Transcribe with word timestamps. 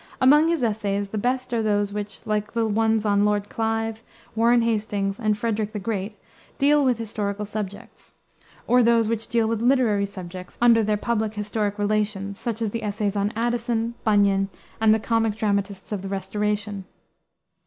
Among 0.19 0.47
his 0.47 0.63
essays, 0.63 1.09
the 1.09 1.19
best 1.19 1.53
are 1.53 1.61
those 1.61 1.93
which, 1.93 2.25
like 2.25 2.53
the 2.53 2.65
ones 2.65 3.05
on 3.05 3.23
Lord 3.23 3.49
Clive, 3.49 4.01
Warren 4.35 4.63
Hastings, 4.63 5.19
and 5.19 5.37
Frederick 5.37 5.73
the 5.73 5.79
Great, 5.79 6.15
deal 6.57 6.83
with 6.83 6.97
historical 6.97 7.45
subjects; 7.45 8.15
or 8.65 8.81
those 8.81 9.07
which 9.07 9.27
deal 9.27 9.47
with 9.47 9.61
literary 9.61 10.07
subjects 10.07 10.57
under 10.59 10.81
their 10.81 10.97
public 10.97 11.35
historic 11.35 11.77
relations, 11.77 12.39
such 12.39 12.63
as 12.63 12.71
the 12.71 12.81
essays 12.81 13.15
on 13.15 13.31
Addison, 13.35 13.93
Bunyan, 14.03 14.49
and 14.81 14.91
The 14.91 14.97
Comic 14.99 15.35
Dramatists 15.35 15.91
of 15.91 16.01
the 16.01 16.09
Restoration. 16.09 16.85